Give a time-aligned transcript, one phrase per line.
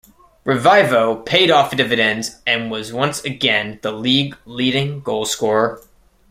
[0.47, 5.79] Revivo paid off dividends and was once again the league leading goal scorer.